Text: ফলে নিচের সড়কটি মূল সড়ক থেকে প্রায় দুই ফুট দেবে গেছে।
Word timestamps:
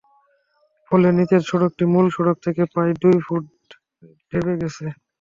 ফলে 0.91 1.07
নিচের 1.17 1.41
সড়কটি 1.49 1.83
মূল 1.93 2.05
সড়ক 2.15 2.37
থেকে 2.45 2.61
প্রায় 2.73 2.93
দুই 3.01 3.17
ফুট 3.25 3.43
দেবে 4.31 4.53
গেছে। 4.61 4.85